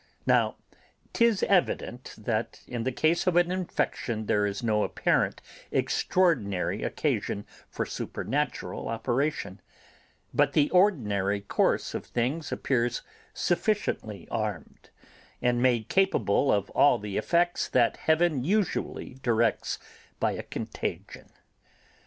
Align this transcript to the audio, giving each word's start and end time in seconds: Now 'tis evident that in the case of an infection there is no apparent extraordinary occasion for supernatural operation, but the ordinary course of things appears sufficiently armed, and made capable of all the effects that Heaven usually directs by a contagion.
Now 0.25 0.55
'tis 1.13 1.43
evident 1.43 2.15
that 2.17 2.61
in 2.65 2.85
the 2.85 2.91
case 2.91 3.27
of 3.27 3.35
an 3.35 3.51
infection 3.51 4.25
there 4.25 4.47
is 4.47 4.63
no 4.63 4.81
apparent 4.83 5.41
extraordinary 5.71 6.81
occasion 6.81 7.45
for 7.69 7.85
supernatural 7.85 8.87
operation, 8.89 9.61
but 10.33 10.53
the 10.53 10.71
ordinary 10.71 11.39
course 11.41 11.93
of 11.93 12.07
things 12.07 12.51
appears 12.51 13.03
sufficiently 13.35 14.27
armed, 14.31 14.89
and 15.39 15.61
made 15.61 15.87
capable 15.87 16.51
of 16.51 16.71
all 16.71 16.97
the 16.97 17.17
effects 17.17 17.69
that 17.69 17.97
Heaven 17.97 18.43
usually 18.43 19.19
directs 19.21 19.77
by 20.19 20.31
a 20.31 20.41
contagion. 20.41 21.29